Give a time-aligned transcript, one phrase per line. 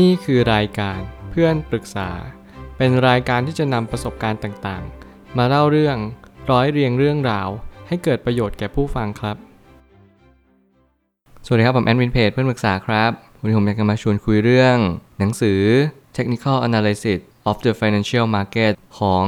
[0.00, 0.98] นี่คือรายการ
[1.30, 2.10] เพื่อนปรึกษา
[2.76, 5.96] เป็นรายการที่จะนำประสบการณ์ต่างๆ มาเล่าเรื่อง
[6.50, 7.48] ร้อยเรียงเรื่องราว
[7.88, 9.36] ให้เกิดประโยชน์แก่ผู้ฟังครับ
[11.46, 13.10] สวัสดีครับ ผมแอนวินเพจเพื่อนปรึกษาครับ
[13.40, 14.76] วันนี้ผมอยากจะมาชวนคุยเรื่อง
[15.18, 15.60] หนังสือ
[16.16, 17.20] Technical Analysis
[17.50, 19.24] of the Financial Market ของ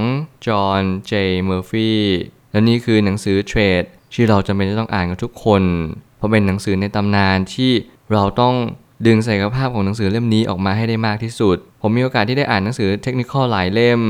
[0.46, 1.12] John J.
[1.48, 1.92] Murphy
[2.50, 3.82] และนี่คือหนังสือเทรด
[4.14, 5.62] ที่เราจำเป็นจะต้องอ่านกันทุกคน
[6.16, 7.72] เพราะเป็นหนังสือในตำนานที่
[8.12, 8.54] เราต้อง
[9.06, 14.00] ดึงศักยภาพของหนังสือเล่มนี้ออกมาให้ได้มากที่สุด ผมมีโอกาสที่ได้อ่านหนังสือเทคนิคอหลายเล่ม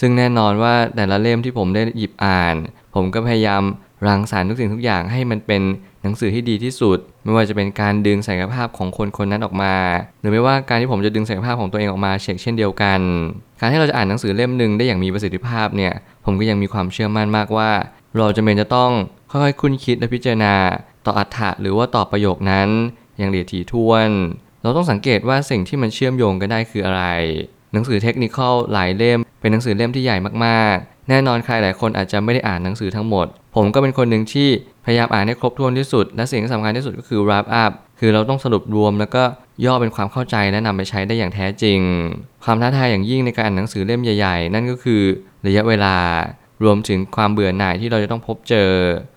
[0.00, 2.54] ซึ่งแน่นอนว่าแต่ละเล่มที่ผมได้หยิบอ่าน
[2.94, 3.62] ผมก็พยายาม
[4.06, 5.62] รังสรรค์ทุกสิ่งทุกอย่างให้มันเป็น
[6.02, 9.74] หนังสือที่ดีที่สุด ไม่ว่าจะเป็นการดึงศักยภาพของคนคนนั้นออกมา
[10.20, 13.00] หรือไม่ว่าการที่ผมจะดึงศักยภาพของตัวเองออกมาเช็คเช่นเดียวกัน
[13.60, 15.92] การที่เราจะอ่านหนังสือเล่มหนึ่งได้อย่างมีประสิทธิภาพเนี่ย
[16.24, 17.70] ผมก็ยังมีความเชื่อมั่นมากว่า
[18.16, 18.90] เราจะเป็นจะต้อง
[19.30, 20.54] ค่อยๆคุ้นคิดและพิจารณา
[21.06, 22.68] ต่ออัฏฐะหรือว่าต่อประโยคนั้น
[23.18, 24.10] อย่างละเอียดถี่ถ้วน
[24.62, 27.04] เราต้องสังเกตว่าสิ่งที่มันเชื่อมโยงกันได้คืออะไร
[27.72, 34.48] หนังสือเทคนิคอลหลายเล่ม เป็นหนังสือเล่มที่ใหญ่มากๆ แน่นอนใครหลายคนอาจจะไม่ได้อ่านหนังสือทั้งหมด ผมก็เป็นคนหนึ่งที่
[34.84, 39.24] พยายามอ่านให้ครบถ้วนที่สุด และสิ่งที่สำคัญที่สุดก็คือ wrap up คือเราต้องสรุปรวมแล้วก็
[39.64, 41.80] ย่อเป็นความเข้าใจและนำไปใช้ได้อย่างแท้จริง
[42.44, 45.02] ความท้าทายอย่างยิ่งในการอ่านหนังสือเล่มใหญ่ๆ นั่นก็คือ
[45.46, 45.96] ระยะเวลา
[46.64, 48.70] รวมถึงความเบื่อหน่ายที่เราจะต้องพบเจอ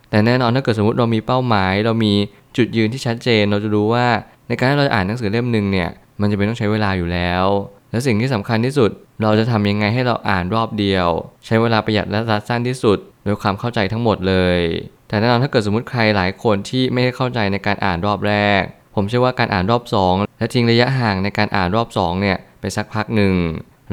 [0.10, 2.14] แต่แน่นอนถ้าเกิดสมมติเรามีเป้าหมาย เรามี
[2.58, 4.08] จุดยืนที่ชัดเจนเราจะรู้ว่า
[4.48, 5.90] ในการที่เราจะอ่านหนังสือเล่มหนึ่งเนี่ย
[6.22, 7.46] มันจะเป็นต้องใช้เวลาอยู่แล้ว
[7.92, 8.90] และสิ่งที่สำคัญที่สุด
[9.22, 11.08] เราจะทำยังไงให้เราอ่านรอบเดียว
[11.46, 14.60] ใช้เวลาประหยัดและรัดสั้นที่สุดโดยความเข้าใจทั้งหมดเลย
[15.08, 18.62] แต่แน่นอนถ้าเกิดสมมติใครหลายคนที่ไม่ได้เข้าใจในการอ่านรอบแรก
[18.96, 23.34] ผมเชื่อว่าการอ่านรอบ 2 และทิ้งระยะห่างในการอ่านรอบ2เนี่ยไปสักพักหนึ่ง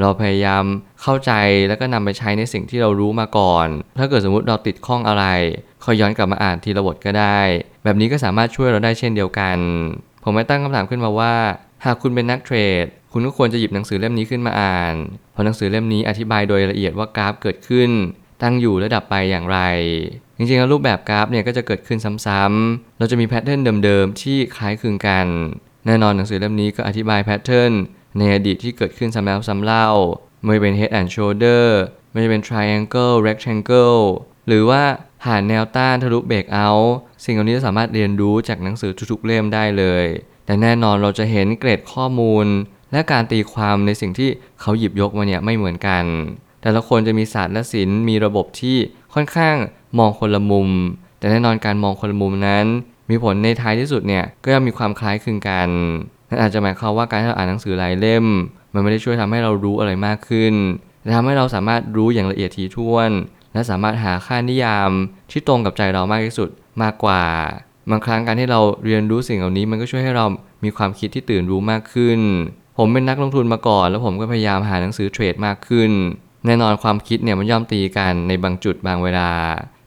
[0.01, 0.65] เราพยายาม
[1.03, 1.33] เข้าใจ
[1.69, 5.25] แล้วก็นำไปใช้ในสิ่งที่เรารู้มาก่อน ถ้าเกิดสมมติเราติดข้องอะไร
[5.85, 7.41] ค่อยย้อนกลับมาอ่านทีละบทก็ได้
[7.85, 9.59] แบบนี้ก็สามารถช่วยเราได้เช่นเดียวกัน
[10.25, 11.35] ผมไม่ตั้งคำถามขึ้นมาว่า
[11.85, 14.95] หากคุณเป็นนักเทรด คุณก็ควรจะหยิบหนังสือเล่มนี้ขึ้นมาอ่าน
[15.33, 17.91] เพราะหนังสือเล่มนี้อธิบายโดยละเอียดว่ากราฟเกิดขึ้น
[18.43, 19.59] ตั้งอยู่และดับไปอย่างไร
[20.37, 25.27] จริงๆแล้วรูปแบบกราฟเนี่ยก็จะเกิดขึ้นซ้ำๆเราจะมี pattern เดิมๆที่คล้ายคลึงกัน
[25.87, 27.73] แน่นอนหนังสือเล่มนี้ก็อธิบายแพทเทิร์น
[28.19, 29.89] ในอดีตที่เกิดขึ้นซ้ำแล้วซ้ำเล่า
[30.45, 31.65] ไม่เป็น head and shoulder
[32.13, 34.01] ไม่เป็น triangle rectangle
[34.49, 34.83] หรือว่า
[35.23, 36.71] ผ่านแนวต้านทะลุเบรกเอา
[37.25, 40.05] สิ่งเหล่านี้จะสามารถเรียนรู้จากหนังสือทุกๆเล่มได้เลย
[40.47, 42.47] แต่แน่นอนเราจะเห็นเกรดข้อมูล
[42.93, 44.31] และการตีความในสิ่งที่
[44.61, 46.05] เขาหยิบยกมาเนี่ยไม่เหมือนกัน
[46.63, 48.77] แต่ละคนจะมีศาสตร์และศิลป์มีระบบที่
[49.15, 49.57] ค่อนข้าง
[49.99, 50.69] มองคนละมุม
[51.19, 52.67] แต่แน่นอนการมองคนละมุมนั้น
[53.11, 55.69] มีผลในท้ายที่สุดเนี่ยก็ยังมีความคล้ายคลึงกัน
[56.33, 58.25] นั่นอาจจะหมายความว่าการที่เราอ่านหนังสือหลายเล่ม
[58.75, 60.55] มันไม่ได้ช่วยทำให้เรารู้อะไรมากขึ้น
[61.03, 63.11] แต่ทำให้เราสามารถรู้อย่างละเอียดถี่ถ้วน
[63.53, 64.91] และสามารถหาค่านิยาม
[65.31, 66.49] ที่ตรงกับใจเรามากที่สุด
[66.83, 67.23] มากกว่า
[67.91, 70.27] บางครั้งการที่เราเรียนรู้สิ่งเหล่านี้มันก็ช่วยให้เรา
[70.65, 72.21] มีความคิดที่ตื่นรู้มากขึ้น
[72.79, 75.91] ผมเป็นนักลงทุนมาก่อน แล้วผมก็พยายามหาหนังสือเทรดมากขึ้น
[76.47, 79.31] แน่นอนความคิดเนี่ยมันย่อมตีกันในบางจุดบางเวลา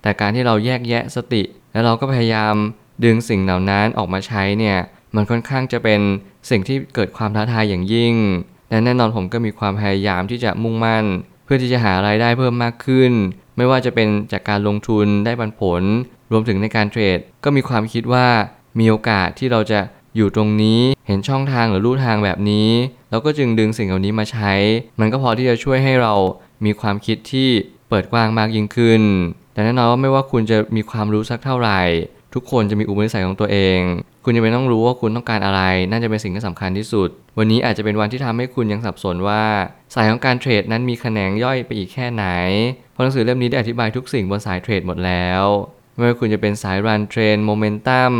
[0.02, 2.56] แต่การที่เราแยกแยะสติ แล้วเราก็พยายาม
[3.04, 4.78] ดึงสิ่งเหล่านั้นออกมาใช้เนี่ย
[5.16, 6.02] มันค่อนข้างจะเป็น
[6.50, 8.16] สิ่งที่เกิดความท้าทายอย่างยิ่ง
[8.70, 11.06] และแน่นอนผมก็มีความพยายามที่จะมุ่งมั่น
[11.46, 13.12] เพื่อที่จะหารายได้เพิ่มมากขึ้น
[13.58, 15.84] ไม่ว่าจะเป็นจากการลงทุนได้ปันผล
[16.32, 18.28] รวมถึงในการเทรด ก็มีความคิดว่า
[18.80, 19.80] มีโอกาสที่เราจะ
[20.16, 22.70] อยู่ตรงนี้เห็นช่องทางหรือลู่ทางแบบนี้
[23.10, 24.54] เราก็จึงดึงสิ่งเหล่านี้มาใช้
[25.00, 26.14] มันก็พอที่จะช่วยให้เรา
[26.66, 27.50] มีความคิดที่
[27.90, 29.02] เปิดกว้างมากยิ่งขึ้น
[29.54, 31.82] แต่แน่นอนว่าไม่ว่าคุณจะมีความรู้สักเท่าไหร่
[32.36, 33.80] ทุกคนจะมีอุปนิสัยของตัวเอง
[34.26, 39.44] คุณจะเป็นต้องรู้ว่าคุณต้องการอะไร น่าจะเป็นสิ่งที่สำคัญที่สุด วันนี้อาจจะเป็นวันที่ทำให้คุณยังสับสนว่า
[39.96, 42.26] สายของการเทรดนั้นมีแขนงย่อยไปอีกแค่ไหน
[42.92, 45.44] เพราะหนังสือเล่มนี้ได้อธิบายทุกสิ่งบนสายเทรดหมดแล้ว
[45.96, 48.14] ไม่ว่าคุณจะเป็นสาย run trend momentum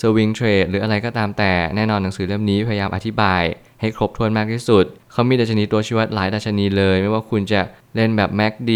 [0.00, 3.42] สวิงเทรดหรืออะไรก็ตามแต่แน่นอนหนังสือเล่มนี้พยายามอธิบาย
[3.80, 7.60] ให้ครบถ้วนมากที่สุด เขามีดัชนีตัวชี้วัดหลายดัชนีเลย ไม่ว่าคุณจะ
[7.96, 8.70] เล่นแบบ MACD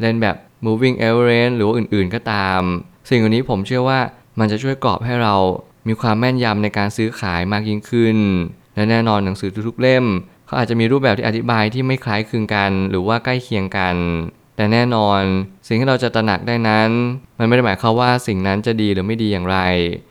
[0.00, 2.62] เล่นแบบ moving average หรือว่าอื่นๆก็ตาม
[3.10, 4.00] สิ่งเหล่านี้ผมเชื่อว่า
[4.38, 5.34] มันจะช่วยกรอบให้เรา
[5.88, 8.18] มีความแม่นยำในการซื้อขายมากยิ่งขึ้น
[8.74, 10.04] และแน่นอนหนังสือทุกๆเล่ม
[10.46, 13.96] เขาอาจจะมีรูปแบบที่อธิบายที่ไม่คล้ายคลึงกัน หรือว่าใกล้เคียงกัน
[14.56, 15.22] แต่แน่นอน
[15.66, 16.90] สิ่งที่เราจะตระหนักได้นั้น
[17.38, 19.58] มันไม่ได้หมายความว่าสิ่งนั้นจะดีหรือไม่ดีอย่างไร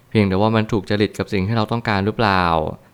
[0.09, 2.43] เพียงแต่ว่ามันถูกจริตกับสิ่งที่เราต้องการหรือเปล่า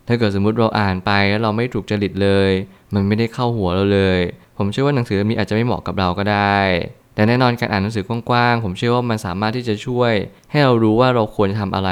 [0.08, 2.50] ถ้าเกิดสมมติเราอ่านไปแล้วเราไม่ถูกจริตเลย
[2.94, 4.20] มันไม่ได้เข้าหัวเราเลย
[4.58, 6.58] ผมเชื่อว่าหนังสือเล่มนี้อาจจะไม่เหมาะกับเราก็ได้
[7.14, 10.12] แต่แน่นอนการอ่านหนังสือกว้างๆ ผมเชื่อว่ามันสามารถที่จะช่วย
[10.50, 11.90] ให้เรารู้ว่าเราควรจะทำอะไร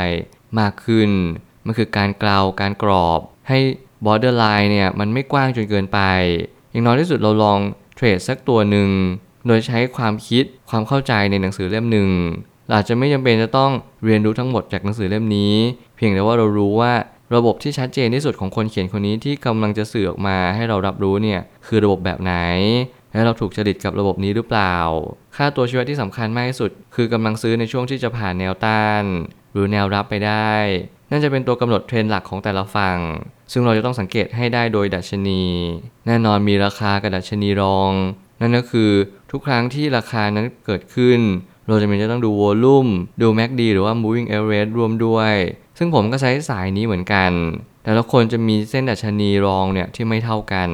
[0.60, 1.10] มากขึ้น
[1.66, 3.58] มันคือการกล่าวการกรอบ ให้
[4.04, 6.00] borderline เนี่ยมันไม่กว้างจนเกินไป
[6.70, 7.58] อย่างน้อยที่สุดเราลอง
[7.94, 8.88] เทรดสักตัวหนึ่ง
[9.46, 12.10] โดยใช้ความคิดความเข้าใจในหนังสือเล่มหนึ่ง
[12.66, 13.72] เราอาจจะไม่จำเป็นจะต้อง
[14.04, 15.54] เรียนรู้ทั้งหมดจากหนังสือเล่มนี้
[15.96, 16.92] เพียงแต่ว่าเรารู้ว่า
[17.34, 22.34] ระบบที่ชัดเจนที่สุดของคนเขียนคนนี้ที่กำลังจะสื่อออกมาให้เรารับรู้เนี่ยคือระบบแบบไหน
[23.12, 24.76] และเราถูกจริตกับระบบนี้หรือเปล่า
[25.36, 29.04] ค่าตัวชีวิตที่สำคัญมากที่สุด คือกำลังซื้อในช่วงที่จะผ่านแนวต้าน
[29.52, 30.52] หรือแนวรับไปได้
[31.10, 32.98] นั่นจะเป็นตัวกำหนดเทรนด์หลักของแต่ละฝั่ง
[33.52, 35.42] ซึ่งเราจะต้องสังเกตให้ได้โดยดัชนี
[36.06, 37.92] แน่นอนมีราคากับดัชนีรอง
[38.40, 38.90] นั่นก็คือ
[39.30, 41.20] ทุกครั้งที่ราคานั้นเกิดขึ้น
[41.66, 42.88] เราจะมีจะต้องดูวอลลุ่ม
[43.20, 45.34] ดู MACD หรือว่า Moving Average รวมด้วย
[45.78, 47.30] ซึ่งผมก็ใช้สายนี้เหมือนกัน
[47.84, 50.70] แต่ละคนจะมีเส้นดัชนีรองเนี่ยที่ไม่เท่ากัน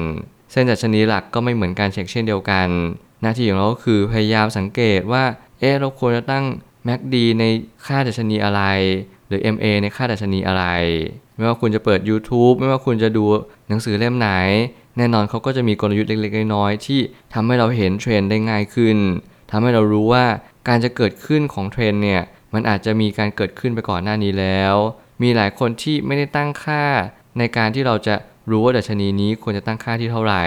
[0.51, 2.67] เส้นดัชนีหลักก็ไม่เหมือนกันเช็คเช่นเดียวกัน
[3.21, 5.23] หน้าที่ของเราก็คือพยายามสังเกตว่า
[5.59, 6.45] เอ๊ะเราควรจะตั้ง
[6.87, 7.43] MACD ใน
[7.85, 8.61] ค่าดัชนีอะไร
[9.27, 10.65] หรือ MA ในค่าดัชนีอะไร
[11.35, 13.25] ไม่ว่าคุณจะเปิด YouTube ไม่ว่าคุณจะดู
[13.67, 14.29] หนังสือเล่มไหน
[14.97, 16.99] แน่นอนเขาก็จะมีกลยุทธ์เล็กๆ น้อยๆที่
[17.33, 18.97] ทำให้เราเห็นเทรนได้ง่ายขึ้น
[19.51, 20.25] ทำให้เรารู้ว่า
[20.67, 22.21] การจะเกิดขึ้นของเทรนเนี่ย
[22.53, 24.75] มันอาจจะมีการเกิดขึ้นไปก่อนหน้านี้แล้ว
[25.21, 26.83] มีหลายคนที่ไม่ได้ตั้งค่า
[27.37, 28.15] ในการที่เราจะ
[28.49, 30.43] รู้ว่าดัชนีนี้ควรจะตั้งค่าที่เท่าไหร่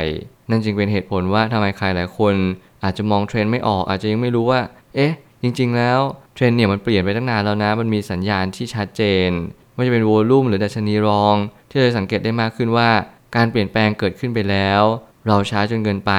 [0.50, 2.34] นั่นจึงเป็นเหตุผลว่าทำไมใครหลายคน
[2.84, 4.60] อาจจะมองเทรนด์ไม่ออก อาจจะยังไม่รู้ว่า
[4.94, 5.12] เอ๊ะ
[5.42, 5.98] จริง ๆ แล้ว
[6.34, 9.30] เทรนด์เนี่ยมันเปลี่ยนไปตั้งนานแล้วนะ มันมีสัญญาณที่ชัดเจน
[9.74, 11.36] ไม่ว่าจะเป็นโวลูมหรือดัชนีรอง
[11.70, 12.90] ที่เราสังเกตได้มากขึ้นว่า
[13.36, 14.82] การเปลี่ยนแปลงเกิดขึ้นไปแล้ว
[15.26, 16.12] เราช้าจนเกินไป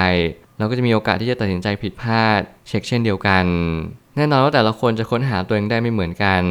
[0.57, 3.45] เราก็จะมีโอกาสที่จะตัดสินใจผิดพลาด เช็คเช่นเดียวกัน
[4.15, 6.43] แน่นอนว่าแต่ละคนจะค้นหาตัวเองได้ไม่เหมือนกัน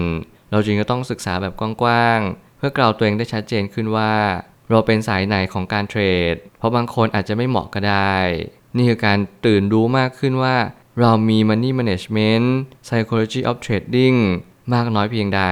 [0.51, 4.13] เราจึงจะต้องศึกษาแบบกว้างๆเพื่อกล่าวตัวเองได้ชัดเจนขึ้นว่า
[4.73, 6.01] เราเป็นสายไหนของการเทร
[6.33, 8.17] ด เพราะบางคนอาจจะไม่เหมาะก็ได้
[8.77, 10.57] นี่คือการตื่นรู้มากขึ้นว่า
[11.01, 12.47] เรามี money management
[12.87, 14.17] psychology of trading
[14.75, 15.43] มากน้อยเพียงใด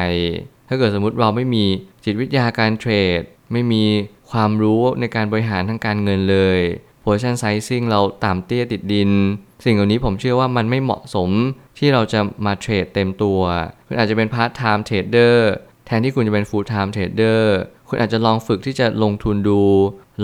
[0.68, 1.64] ถ้าเกิดสมมติเราไม่มี
[2.04, 3.20] จิตวิทยาการเทรด
[3.52, 3.84] ไม่มี
[4.30, 6.60] ความรู้ในการบริหารทางการเงินเลย
[7.04, 9.10] position sizing เราต่ำเตี้ยติดดิน
[9.64, 11.30] สิ่งเหล่านี้ผมเชื่อว่ามันไม่เหมาะสม
[11.78, 13.40] ที่เราจะมาเทรดเต็มตัว
[13.86, 15.36] คุณอาจจะเป็น part time trader
[15.86, 17.42] แทนที่คุณจะเป็น full time trader
[17.92, 19.60] คุณอาจจะลองฝึกที่จะลงทุนดู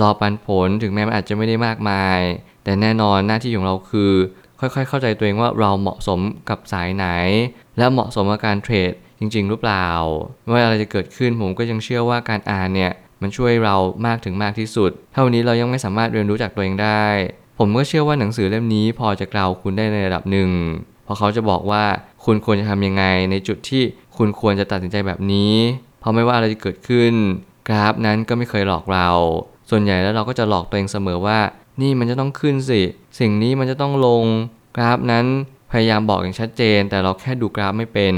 [0.00, 2.20] รอปันผลถึงแม้มันอาจจะไม่ได้มากมาย
[2.64, 4.12] แต่แน่นอนหน้าที่ของเราคือ
[4.60, 7.06] ค่อยๆ เข้าใจตัวเองว่าเราเหมาะสมกับสายไหน
[7.78, 9.88] และเหมาะสมกับการเทรดจริง ๆ หรือเปล่า
[10.42, 12.92] ไม่ว่าอะไรจะเกิดขึ้นผมก็ยังเชื่อว่าการอ่านเนี่ย
[13.22, 13.76] มันช่วยเรา
[14.06, 17.04] มากถึงมากที่สุด เท่านี้เรายังไม่สามารถเรียนรู้จากตัวเองได้
[17.58, 20.50] ผมก็เชื่อว่าหนังสือเล่มนี้พอจะกล่าวคุณได้ในระดับหนึ่ง
[21.04, 21.84] เพราะเขาจะบอกว่า
[22.24, 23.82] คุณควรจะทำยังไงในจุดที่
[24.16, 25.54] คุณควรจะตัดสินใจแบบนี้
[26.00, 27.12] เพราะไม่ว่าอะไรจะเกิดขึ้น
[27.68, 29.08] กราฟนั้นก็ไม่เคยหลอกเรา
[29.70, 31.38] ส่วนใหญ่แล้วเราก็จะหลอกตัวเองเสมอว่า
[31.82, 32.82] นี่มันจะต้องขึ้นสิ
[33.20, 34.24] สิ่งนี้มันจะต้องลง
[34.76, 35.26] กราฟนั้น
[35.72, 38.14] พยายามบอกอย่างชัดเจน แต่เราแค่ดูกราฟไม่เป็น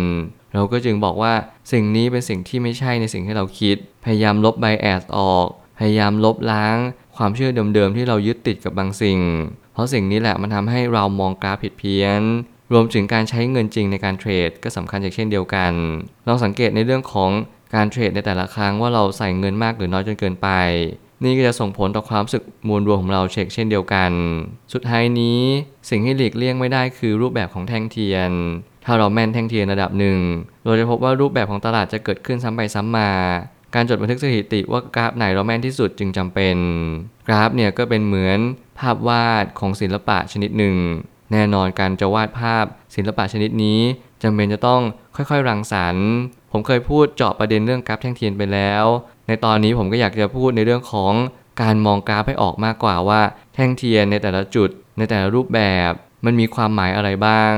[0.55, 1.33] เราก็จึงบอกว่า
[1.73, 5.47] สิ่งนี้เป็นสิ่งที่ไม่ใช่ในสิ่งที่เราคิด พยายามลบไบแอสออก
[5.79, 6.77] พยายามลบล้าง
[7.17, 9.21] ความเชื่อเดิมๆที่เรายึดติดกับบางสิ่ง
[9.73, 12.23] เพราะสิ่งนี้แหละมันทำให้เรามองกราฟผิดเพี้ยน
[12.73, 15.73] รวมถึงการใช้เงินจริงในการเทรดก็สำคัญอย่างเช่นเดียวกัน
[16.27, 17.31] ลองสังเกตในเรื่องของ
[17.75, 20.49] การเทรดในแต่ละครั้งว่าเราใส่เงินมากหรือน้อยจนเกินไป
[21.25, 24.13] นี่ก็จะส่งผลต่อความรู้สึกมวลรวมของเราเช็คเช่นเดียวกัน
[24.73, 25.41] สุดท้ายนี้
[25.91, 28.31] สิ่งที่หลีกเลี่ยงไม่ได้คือรูปแบบของแท่งเทียน
[28.85, 30.19] ถ้าเราแม่นแท่งเทียนระดับหนึ่ง
[30.65, 33.11] เราจะพบว่ารูปแบบของตลาดจะเกิดขึ้นซ้ำไปซ้ำมา
[33.75, 36.57] การจดบันทึกสถิติว่ากราฟไหนเราแม่นที่สุดจึงจำเป็น
[37.29, 38.39] กราฟเนี่ยก็เป็นเหมือน
[38.79, 40.77] ภาพวาดของศิลปะชนิดหนึ่ง
[41.33, 42.65] แน่นอนการจะวาดภาพ
[42.97, 43.81] ศิลปะชนิดนี้
[44.23, 44.83] จำเป็นจะต้อง
[45.17, 46.11] ค่อยๆ รังสรรค์
[46.53, 48.85] ผมเคยพูดเจาะประเด็นเรื่องกราฟแท่งเทียนไปแล้ว
[49.29, 51.13] ในตอนนี้ผมก็อยากจะพูดในเรื่องของ
[51.63, 53.21] การมองกราฟให้ออกมากกว่าว่า
[53.55, 55.93] แท่งเทียนในแต่ละจุด ในแต่ละรูปแบบ
[56.25, 57.55] มันมีความหมายอะไรบ้าง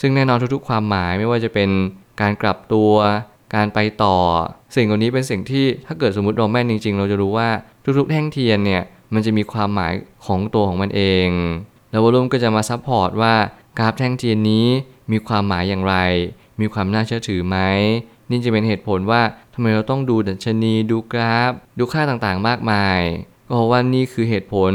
[0.00, 1.70] ซึ่งแน่นอนทุกๆ ความหมายไม่ว่าจะเป็น
[2.20, 2.92] การกลับตัว
[3.54, 4.16] การไปต่อ
[4.76, 7.48] สิ่งเหล่านี้เป็นสิ่งที่ถ้าเกิดสมมติเราแม่นจริง ๆ เราจะรู้ว่า
[7.98, 8.82] ทุกๆ แท่งเทียนเนี่ย
[9.14, 9.92] มันจะมีความหมาย
[10.26, 11.28] ของตัวของมันเอง
[11.90, 13.34] แล้ว volume ก็จะมา support ว่า
[13.78, 14.66] กราฟแท่งเทียนนี้
[15.12, 15.96] มีความหมายอย่างไร
[16.60, 17.58] มีความน่าเชื่อถือไหม
[18.30, 19.22] นี่จะเป็นเหตุผลว่า
[19.54, 23.00] ทำไมเราต้องดูดัชนีดูกราฟ ดูค่าต่างๆมากมาย
[23.46, 24.72] ก็เพราะว่านี่คือเหตุผล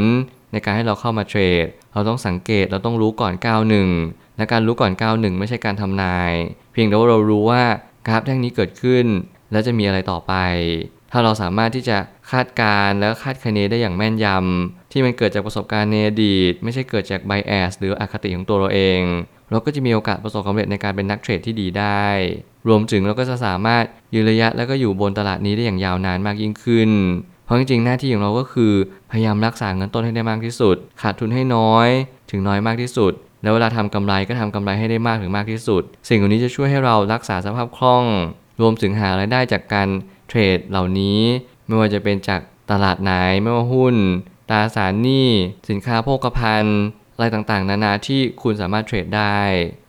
[0.52, 3.90] ในการให้เราเข้ามาเทรด เราต้องสังเกตเราต้องรู้ก่อนก้าวหนึ่ง
[4.38, 6.34] และการรู้ก่อนก้าวหนึ่งไม่ใช่การทำนาย
[6.74, 7.64] เพียงแต่ว่าเรารู้ว่า
[8.08, 9.06] กราฟแท่งนี้เกิดขึ้น
[9.52, 10.34] แล้วจะมีอะไรต่อไป
[11.12, 11.98] ถ้าเราสามารถที่จะ
[12.32, 19.02] คาดการณ์และคาดคะเนได้อย่างแม่นยำที่มันเกิดจากประสบการณ์ในอดีต ไม่ใช่เกิดจากไบแอสหรืออคติของตัวเราเอง
[19.52, 22.08] เราก็จะมีโอกาสประสบความสำเร็จในการเป็นนักเทรดที่ดีได้
[22.68, 26.90] รวมถึงเราก็จะสามารถยืนระยะแล้วก็อยู่บนตลาดนี้ได้อย่างยาวนานมากยิ่งขึ้น
[27.46, 28.74] เพราะจริงๆหน้าที่ของเราก็คือ
[29.12, 31.88] พยายามรักษาเงินต้นให้ได้มากที่สุด ขาดทุนให้น้อย
[32.32, 33.14] ถึงน้อยมากที่สุด
[33.44, 38.06] แล้วเวลาทำกำไรก็ทำกำไรให้ได้มากถึงมากที่สุด สิ่งเหล่านี้จะช่วยให้เรารักษาสภาพคล่อง
[38.62, 39.90] รวมถึงหารายได้จากการ
[40.28, 41.20] เทรดเหล่านี้
[41.68, 43.14] ไม่ว่าจะเป็นจากตลาดไหน
[43.44, 43.96] ไม่ว่าหุ้น
[44.50, 45.30] ตราสารหนี้
[45.70, 46.80] สินค้าโภคภัณฑ์
[47.16, 49.40] อะไรต่างๆ นานาที่คุณสามารถเทรดได้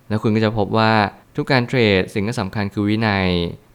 [0.08, 0.92] แล้วคุณก็จะพบว่า
[1.40, 3.28] ทุกการเทรดสิ่งที่สำคัญคือวินัย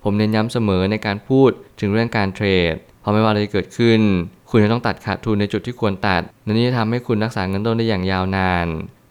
[0.03, 4.01] ผมเน้นย้ำเสมอในการพูดถึงเรื่องการเทรด เพราะไม่ว่าอะไรจะเกิดขึ้น
[4.49, 8.67] คุณจะต้องตัดขาดทุนในจุดที่ควรตัดและนี่จะทำให้คุณรักษาเงินต้นได้อย่างยาวนาน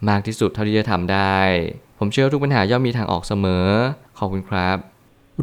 [0.08, 1.38] มากที่สุดเท่าที่จะทำได้
[1.98, 3.66] ผมเชื่อว่าทุกปัญหาย่อมมีทางออกเสมอ
[4.18, 4.76] ขอบคุณครับ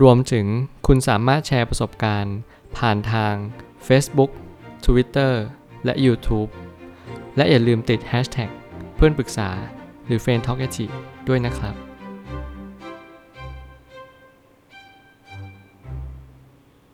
[0.01, 0.45] รวมถึง
[0.87, 2.37] คุณสามารถแชร์ประสบการณ์
[2.77, 3.33] ผ่านทาง
[3.87, 4.31] Facebook
[4.85, 5.33] Twitter
[5.85, 6.49] และ YouTube
[7.37, 8.49] และอย่าลืมติด Hashtag
[8.95, 9.49] เพื่อนปรึกษา
[10.05, 10.57] หรือ f r ร e n d Talk
[11.29, 11.90] ด้วยนะครับ